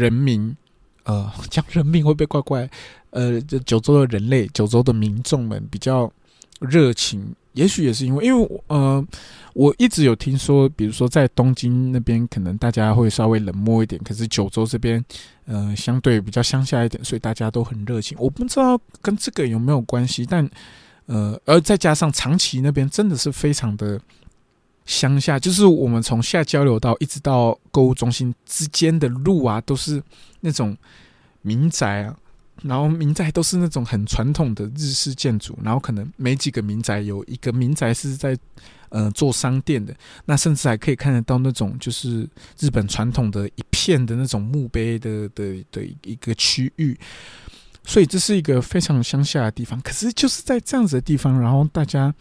[0.00, 0.56] 人民，
[1.04, 2.70] 呃， 讲人民会不会怪怪？
[3.10, 6.10] 呃，这九州的人类，九州的民众们比较
[6.60, 9.04] 热情，也许也是因为，因为呃，
[9.52, 15.04] 我一直有听说，比如说在东京那边，可能大家会稍微冷漠一点，可是九州这边，
[15.46, 18.16] 呃，相对比较乡下一点，所以大家都很热情。
[18.20, 20.48] 我不知道跟这个有没有关系，但
[21.06, 24.00] 呃，而再加上长崎那边真的是非常的。
[24.90, 30.02] 乡下就是我们从下交流道一直到购物中心之间的路啊，都是
[30.40, 30.76] 那种
[31.42, 32.16] 民宅啊，
[32.64, 38.36] 然后民宅都是那种很传统的日式建筑，然后可能没几个民宅，有一个民宅是在
[38.88, 46.98] 呃做商店的，那甚至还可以看得到那种就是日本传统的一片的那种墓碑的的的一个区域，
[47.84, 49.80] 所以这是一个非常乡下的地方。
[49.82, 52.12] 可是就是在这样子的地方，然后大家。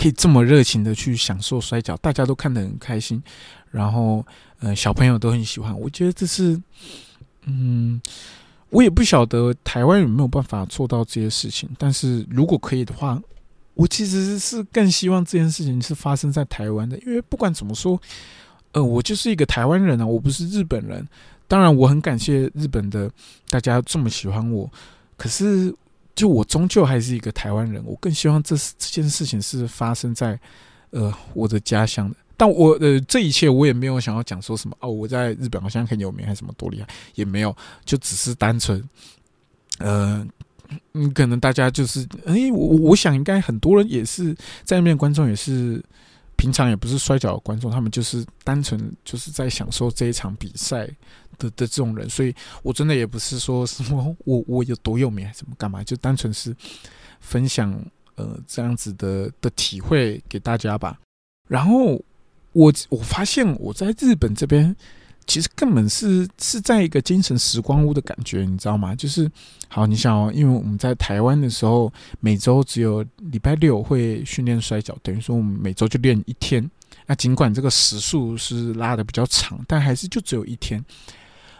[0.00, 3.22] 可以这么热情的去享受摔跤，大家都看得很开心，
[3.70, 4.24] 然后
[4.60, 5.78] 呃小朋友都很喜欢。
[5.78, 6.58] 我觉得这是，
[7.44, 8.00] 嗯，
[8.70, 13.20] 我也不晓得台湾有没有办法做到这些事情，但是如果可以的话，
[13.74, 18.00] 我其实是更希望这件事情是发生在台湾的，因为不管怎么说，
[18.72, 21.06] 呃，我就是一个台湾人啊，我不是日本人。
[21.46, 23.10] 当然，我很感谢日本的
[23.50, 24.70] 大家这么喜欢我，
[25.18, 25.74] 可是。
[26.20, 30.38] 就我终究还是一个台湾人，我更希望这这件事情是发生在
[30.90, 32.16] 呃我的家乡的。
[32.36, 37.56] 但我呃这一切我也没有想要讲说什么哦，我在日本好像很有名还是什么多厉害，也没有，
[37.86, 38.86] 就只是单纯
[39.78, 40.26] 呃
[40.92, 45.82] 嗯，可能大家就是哎，我我想应该很多人也是在那边观众也是
[46.40, 50.88] 平常也不是摔跤的观众，他们就是单纯就是在享受这一场比赛。
[51.38, 56.54] 的的这种人，所以我真的也不是说什么我我有多有名还是怎么干嘛，就单纯是
[57.18, 57.72] 分享
[58.16, 61.00] 呃这样子的的体会给大家吧。
[61.48, 61.98] 然后
[62.52, 64.76] 我我发现我在日本这边
[65.26, 68.94] 其实根本是是在一个精神时光屋的感觉，你知道吗？
[68.94, 69.30] 就是
[69.68, 76.68] 好，你想哦，因为我们在台湾的时候，每周只有礼拜六会训练摔跤，等于说我们每周就练一天。
[77.06, 80.84] 那尽管这个时数是拉的比较长，但还是就只有一天。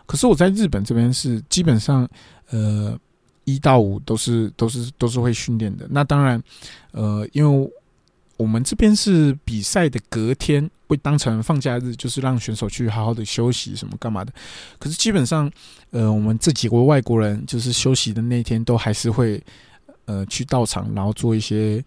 [0.07, 2.09] 可是我在日本这边是基本上，
[2.51, 2.99] 呃，
[3.45, 5.87] 一到五都是都是都是会训练的。
[5.89, 6.43] 那当然，
[6.91, 7.71] 呃，因为
[8.41, 14.33] 我们这边是比赛的隔天会当成放假日，就是让选手去好好的休息什么干嘛的。
[14.79, 15.51] 可是基本上，
[15.91, 19.43] 呃，我们这几位外国人就是休息的那天都还是会
[20.07, 21.85] 呃去到场，然后做一些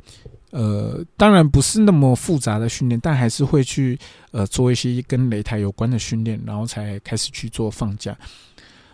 [0.52, 3.98] 呃，当然不是那么复杂的训练，但还是会去
[4.32, 8.16] 呃做一些跟擂台有关的训练，然后才开始去做放假。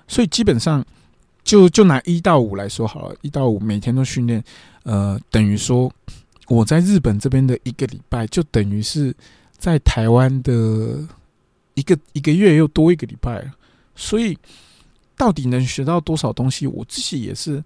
[0.08, 0.86] 所以基本上。
[1.42, 4.44] 就就拿一到五来说好了，一到五每天都训练，
[4.84, 5.92] 呃，等于说
[6.50, 9.16] 我在日本这边的一个礼拜，就等于是
[9.58, 11.08] 在台湾的
[11.76, 13.50] 一个一个月又多一个礼拜，
[13.96, 14.38] 所以
[15.16, 17.64] 到底能学到多少东西，我自己也是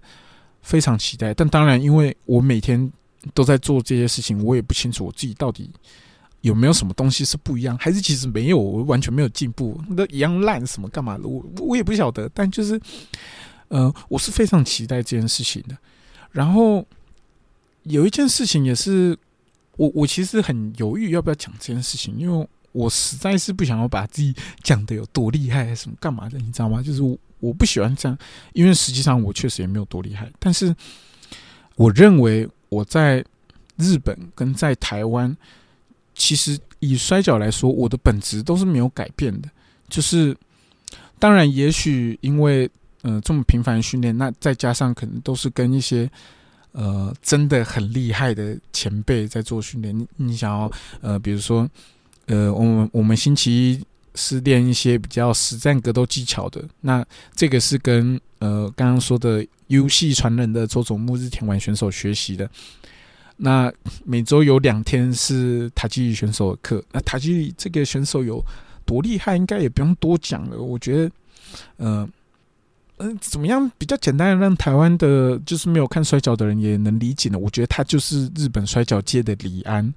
[0.62, 1.34] 非常期待。
[1.34, 2.92] 但当然，因为我每天
[3.32, 5.68] 都在做这些事情，我也不清楚我自己到底
[6.42, 12.30] 有没有什么东西是不一样，还是其实没有，我完全没有进步，都一样烂，什么干嘛的，我我也不晓得。
[12.32, 12.80] 但就是。
[13.68, 15.76] 呃，我是非常期待这件事情的。
[16.30, 16.86] 然后
[17.84, 19.16] 有一件事情也是，
[19.76, 26.82] 我我其实很犹豫要不要讲这件事情，因为我实在是不想要把自己讲的有多厉害，什么干嘛的，你知道吗？
[26.82, 27.02] 就是
[27.40, 28.18] 我不喜欢这样，
[28.52, 30.30] 因为实际上我确实也没有多厉害。
[30.38, 30.74] 但是
[31.76, 33.24] 我认为我在
[33.76, 35.36] 日本跟在台湾，
[36.14, 39.48] 其实以摔跤来说，我的本质都是没有改变的。
[39.88, 40.36] 就是
[41.18, 42.70] 当然，也许因为。
[43.06, 46.10] 嗯，这么频繁训练，那再加上可能都是跟一些
[46.74, 49.98] 呃真的很厉害的前辈在做训练。
[49.98, 51.68] 你你想要呃，比如说
[52.26, 53.84] 呃，我们我们星期一
[54.14, 62.48] 是练一些比较实战格斗技巧的，那这个是跟呃刚刚说的 U 系传人的周总木日田丸选手学习的。
[63.36, 63.72] 那
[64.04, 66.84] 每周有两天是塔基里选手的课。
[66.92, 68.40] 那塔基里这个选手有
[68.84, 70.56] 多厉害，应该也不用多讲了。
[70.56, 71.10] 我觉得
[71.78, 72.08] 呃，
[72.98, 73.18] 嗯。
[73.20, 77.38] 怎么样比较简单的让台湾的，就是没有看摔跤的人也能理解呢？
[77.38, 79.92] 我觉得他就是日本摔跤界的李安，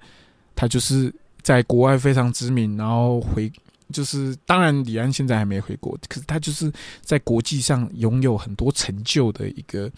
[0.55, 3.51] 他就是在国外非常知名，然后回
[3.91, 9.89] 就是当然李安现在还没回国，可是他就是在国际上拥有很多成就的一个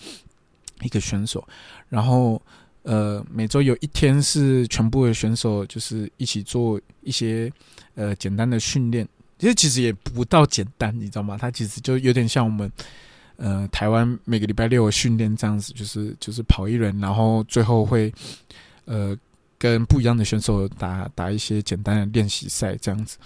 [0.81, 1.47] 一个选手。
[1.87, 2.41] 然后
[2.83, 7.51] 呃，每周有一天是全部的选手就是一起做一些
[7.95, 9.07] 呃简单的训练。
[9.39, 11.37] 其实其实也不到简单，你知道吗？
[11.39, 12.69] 它其实就有点像我们，
[13.37, 18.13] 呃，台湾每个礼拜六训练这样子，就是就是跑一轮，然后最后会，
[18.83, 19.17] 呃，
[19.57, 23.17] 跟不一样的选手打打一些简单的练习赛这样子。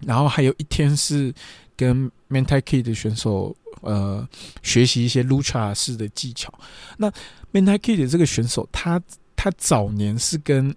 [0.00, 1.32] 然后还有一天是
[1.74, 4.28] 跟 Mentai Kid 的选手，呃，
[4.62, 6.52] 学习一些 Lucha 式的技巧。
[6.98, 7.10] 那
[7.50, 9.00] Mentai Kid 的这个选手，他
[9.34, 10.76] 他早年是跟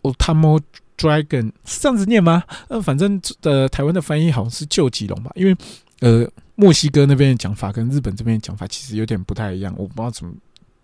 [0.00, 0.58] Otamo。
[1.00, 2.44] Dragon 是这样子念吗？
[2.68, 5.56] 呃，反正呃，台湾的翻译好像是救吉龙吧，因为
[6.00, 10.30] 呃，墨西哥那边的讲法跟日本这边的讲法其实有点不太一样，我不知道怎么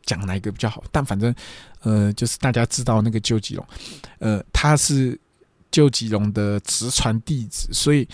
[0.06, 0.82] 讲哪一个比较好。
[0.90, 1.34] 但反正
[1.82, 3.66] 呃，就是大家知道那个救吉龙，
[4.18, 5.20] 呃，他是
[5.70, 8.08] 救吉龙的直传弟子，所以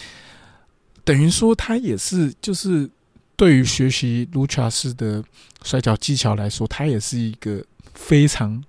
[1.04, 2.90] 等于说他也是就是
[3.36, 5.22] 对于学习卢卡斯的
[5.62, 8.60] 摔跤技巧来说，他也是一个非常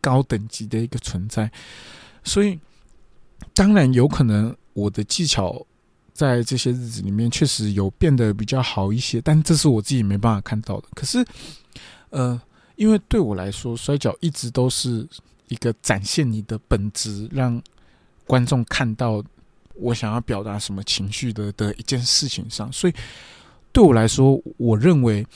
[0.00, 1.48] 高等级的一个存在，
[2.24, 2.58] 所以。
[3.54, 5.66] 当然有可能，我的技巧
[6.14, 10.88] 在这些日子里面确实有变得比较好一些，但这是我自己没办法看到的。
[10.94, 11.22] 可是，
[12.10, 12.40] 呃，
[12.76, 15.06] 因为对我来说，摔跤一直都是
[15.48, 17.62] 一个展现你的本质，让
[18.26, 19.22] 观众看到
[19.74, 22.72] 我想要表达什么情绪的的一件事情上。
[22.72, 22.94] 所以，
[23.70, 25.26] 对我来说，我认为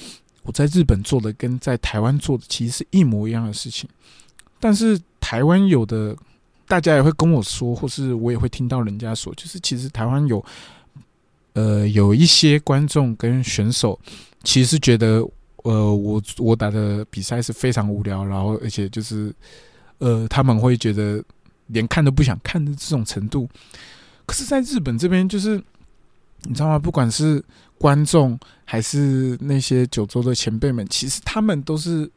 [0.42, 3.88] 我在日本做的跟在台湾做的其实是一模一样的事情，
[4.59, 6.16] 但是台湾有的。
[6.66, 10.44] 大家也会跟我说，或是我也会听到人家说，就是其实台湾有，
[11.52, 13.98] 呃，有一些观众跟选手，
[14.42, 15.26] 其实觉得，
[15.62, 19.35] 呃，我我打的比赛是非常无聊，然后而且就是，
[19.98, 21.22] 呃，他们会觉得
[21.68, 23.48] 连看都不想看的这种程度。
[24.26, 25.62] 可是，在日本这边，就是
[26.42, 26.79] 你知道吗？
[26.79, 27.42] 不管是
[27.79, 32.10] 观众还是那些九州的前辈们，其实他们都是，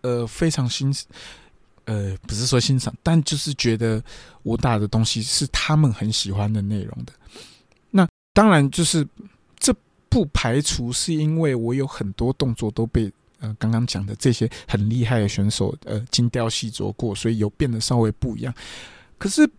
[0.00, 0.90] 呃，非常欣。
[1.90, 4.00] 呃，不是说欣赏，但就是觉得
[4.44, 7.12] 我打的东西是他们很喜欢的内容的。
[7.90, 9.04] 那当然就是
[9.58, 9.74] 这
[10.08, 18.54] 不排除是因为我有很多动作都被呃刚刚讲的这些很厉害的选手呃精雕细琢过，所以有变得稍微不一样。
[19.18, 19.50] 可是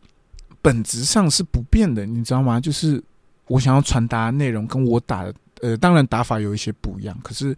[0.62, 2.62] 本质上是不变的，你知道吗？
[2.62, 3.04] 就是
[3.48, 7.54] 我想要传达内容跟我打的呃，当然打法有一些不一样，可是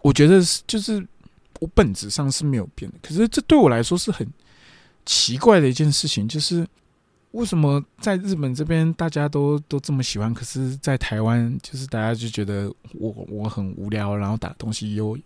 [0.00, 1.06] 我觉得是就是。
[1.60, 4.26] 我本质上是没有变的，可是这对我来说是很
[5.06, 6.66] 奇怪的一件事情，就是
[7.32, 15.16] 为什么在日本这边大家都都这么喜欢，可是，在台湾就是大家就觉得我我很无聊，然后打东西又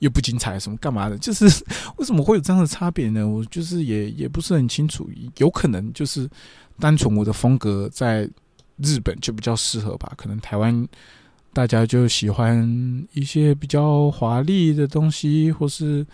[0.00, 1.16] 又不精彩，什么干嘛的？
[1.16, 1.46] 就是
[1.96, 3.26] 为什么会有这样的差别呢？
[3.26, 6.28] 我就是也也不是很清楚，有可能就是
[6.78, 8.28] 单纯我的风格在
[8.76, 10.86] 日本就比较适合吧，可能台湾
[11.54, 16.04] 大家就喜欢一些比较华丽的东西，或是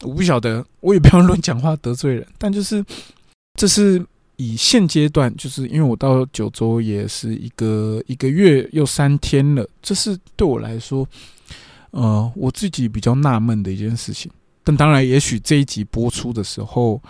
[0.00, 2.82] 我不晓得，我也不要乱讲话得罪人，但就是
[3.54, 4.02] 这是。
[4.38, 11.08] 以现阶段，就是因为我到九州也是一个一个月又三天了，这是对我来说，
[11.92, 14.30] 呃，我自己比较纳闷的一件事情。
[14.62, 17.00] 但当然，也许这一集播出的时候，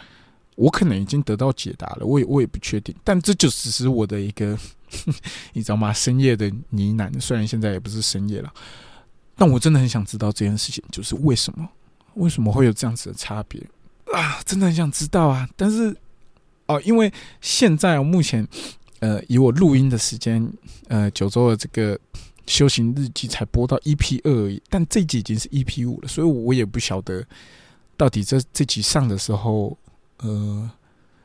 [0.55, 2.95] 我可能已经得到解答了，我也我也不确定。
[3.03, 4.57] 但这就只是我的一个，
[5.55, 5.93] 你知道吗？
[5.93, 7.20] 深夜的呢喃。
[7.20, 8.53] 虽然现在也不是深夜了，
[9.37, 11.68] 但我真的很想知道这件事情，就是为什么，
[12.14, 13.61] 为什么会有这样子的差别
[14.12, 14.41] 啊？
[14.45, 15.49] 真的很想知道啊！
[15.57, 15.97] 但是。
[16.68, 18.45] 哦，因为现在目前，
[18.99, 20.53] 呃，以我录音的时间，
[20.89, 21.97] 呃，九州的这个
[22.49, 27.24] 修行日记才播到 EP 二而已，但这集已经是 EP 五了，所以我也不晓得
[27.97, 29.78] 到底这这集上的时候，
[30.16, 30.68] 呃，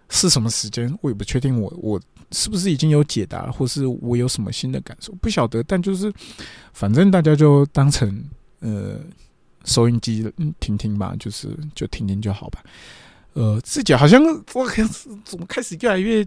[0.10, 2.00] 是什么时间，我也不确定，我我
[2.32, 5.62] 是不是已经有解答，或是我有什么新的感受，不晓得。
[5.64, 6.12] 但就是，
[6.74, 8.24] 反正大家就当成
[8.60, 9.00] 呃
[9.66, 12.64] 收音机听听吧，就是就听听就好吧。
[13.34, 14.22] 呃，自己好像
[14.54, 16.26] 我开始怎么开始越来越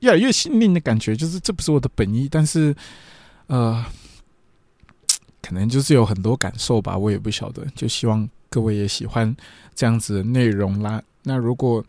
[0.00, 2.74] 越来越心灵的感觉，就是这不是我的本意，但是
[3.46, 3.84] 呃，
[5.42, 7.64] 可能就是有很多感受吧，我也不晓得。
[7.74, 9.34] 就希望各位也喜欢
[9.74, 11.02] 这样子的内容啦。
[11.22, 11.84] 那如果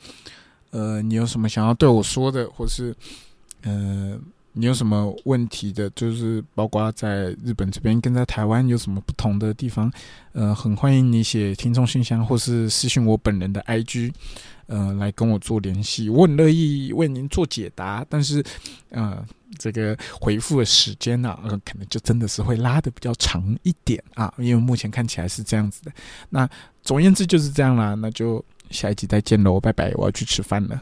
[0.71, 2.95] 呃你有什么想要对我说的，或是
[3.63, 4.19] 呃。
[4.59, 5.87] 你有什么问题的？
[5.91, 9.93] 就是包括在日本这边跟在台湾有什么不同的地方？
[10.31, 14.11] 呃，很欢迎你写听众信箱或是私信我本人的 IG，
[14.65, 16.09] 呃，来跟我做联系。
[16.09, 18.43] 我很乐意为您做解答，但是
[18.89, 19.23] 呃，
[19.59, 25.91] 这个回复的时间呢，呃，可能就真的是会拉的比较长一点啊，因为目前看起来是这样子的。
[26.31, 26.49] 那
[26.81, 30.81] 总而言之就是这样啦，那就下一集再见喽，拜拜，我要去吃饭了。